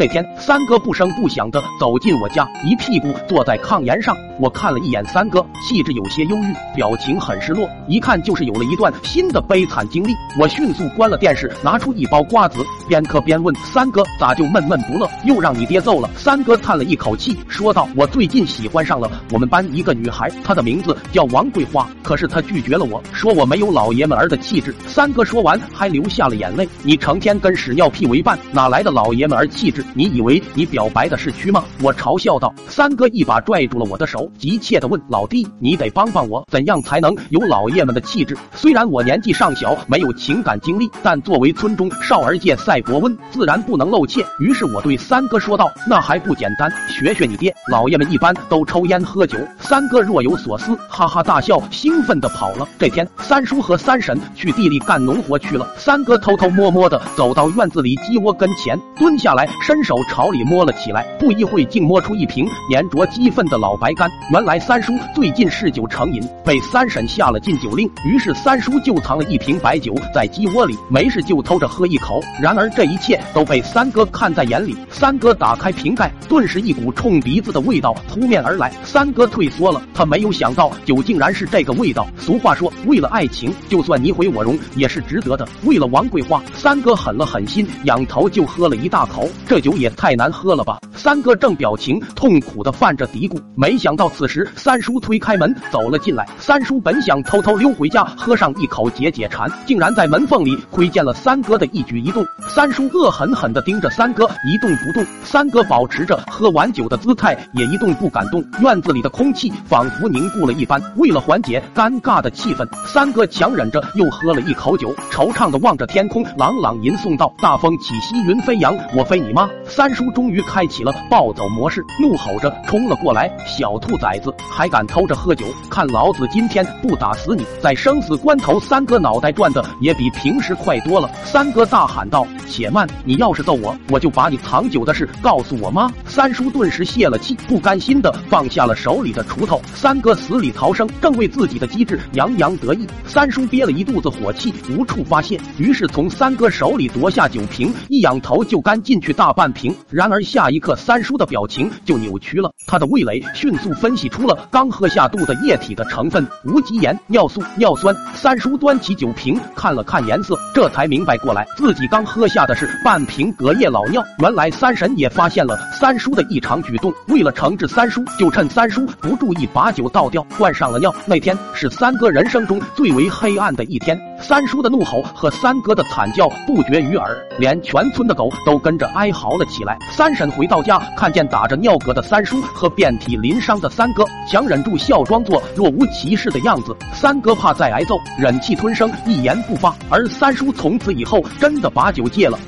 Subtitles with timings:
[0.00, 4.16] 这天，三哥不声不响的走进我家，一屁股坐在炕沿上。
[4.38, 10.14] 我看了一眼三哥，气质有些忧郁，表情很失落，一看就是有了一段新的悲惨经历。
[10.40, 15.06] 我迅速关了电视，拿出一包瓜子，边嗑边问三哥：“咋就闷闷不乐？
[15.26, 26.66] 又让你爹揍了？”三哥叹了一口气，说道：“我最近喜欢上了我们班一个女孩，她的名字叫王桂花，可是她拒绝了我，说我没有老爷们儿的气质。”三哥说完还流下了眼泪。
[26.82, 29.84] 你成天跟屎尿屁为伴，哪来的老爷们儿气质？
[29.94, 31.64] 你以为你表白的是蛆吗？
[31.82, 32.52] 我嘲笑道。
[32.68, 34.30] 三哥一把拽住了我的手。
[34.38, 44.24] 急切的问老弟：“你得帮帮我，怎样才能有老爷们的气质？”虽然我年纪尚小，没有情感经历，但作为村中少儿界赛博温，自然不能露怯。
[44.38, 52.66] 于是我对三哥说道：“那还不简单，学学你爹，老爷们一般都抽烟喝酒。”三哥若有所思，哈哈大笑，兴奋的跑了。
[52.78, 55.68] 这天，三叔和三婶去地里干农活去了。
[55.76, 61.02] 三哥偷偷摸摸的走到院子里鸡窝跟前，蹲下来，伸手朝里摸了起来。
[61.18, 64.10] 不一会，竟摸出一瓶粘着鸡粪的老白干。
[64.32, 72.20] 原来三叔最近嗜酒成瘾，被三婶下了禁酒令，于是三叔就藏了一瓶白酒在鸡窝里，没事就偷着喝一口。
[72.40, 74.76] 然而这一切都被三哥看在眼里。
[74.90, 78.72] 三哥打开瓶盖，顿时一股冲鼻子的味道扑面而来。
[78.82, 82.06] 三哥退缩了，他没有想到酒竟然是这个味道。
[82.18, 85.46] 俗话说，为了爱情，就算你毁我容也是值得的。
[85.64, 89.28] 为了王桂花，三哥狠了狠心，仰头就喝了一大口。
[89.46, 90.78] 这酒也太难喝了吧！
[91.02, 96.28] 三哥正表情痛苦的犯着嘀咕，没想到此时三叔推开门走了进来。
[96.38, 102.22] 三叔本想偷偷溜回家喝上一口解解馋，竟然在门缝里窥见了三哥的一举一动。
[102.50, 108.44] 三叔恶狠狠地盯着三哥一动不动，三哥保持着喝完酒的姿态，也一动不敢动。
[108.60, 110.78] 院子里的空气仿佛凝固了一般。
[110.96, 120.89] 为了缓解尴尬的气氛，三哥强忍着又喝了一口酒，惆怅的望着天空，朗朗吟诵道：“大风起兮云飞扬，我非你妈！”三叔终于开启了。
[121.10, 123.30] 暴走模式，怒吼着冲了过来。
[123.46, 125.46] 小兔崽子，还敢偷着喝酒？
[125.70, 127.44] 看老子今天不打死你！
[127.60, 131.10] 在生死关头，三哥脑袋转的也比平时快多了。
[131.24, 132.88] 三哥大喊道：“且慢！
[133.04, 139.60] 你要是揍我，我就把你藏酒的事告诉我妈。”三叔顿时泄了气，不甘心的放下了手里的锄头。
[139.74, 142.86] 三哥死里逃生，正为自己的机智洋洋得意。
[143.06, 149.74] 三叔憋了一肚子火气，无处发泄，于是从三哥手里夺下酒瓶，一仰头就干进去大半瓶。
[149.88, 157.94] 然而下一刻，三叔的表情就扭曲了，他的味蕾迅速分析出了刚喝下肚的液体的成分：无机盐、尿素、尿酸。
[158.14, 164.02] 三叔端起酒瓶看了看颜色，这才明白过来，自己刚喝下的是半瓶隔夜老尿。
[164.18, 170.92] 原来三婶也发现了三叔的异常举动，为了惩治三叔，就趁三叔不注意把酒倒掉，灌上了尿。
[171.06, 174.09] 那天是三哥人生中最为黑暗的一天。
[174.20, 179.78] 三叔的怒吼和三哥的惨叫不绝于耳，连全村的狗都跟着哀嚎了起来。
[179.90, 186.76] 三婶回到家，看见打着尿嗝的三叔和遍体鳞伤的三哥，强忍住笑，装作若无其事的样子。
[186.92, 189.74] 三哥怕再挨揍，忍气吞声，一言不发。
[189.88, 192.38] 而三叔从此以后真的把酒戒了。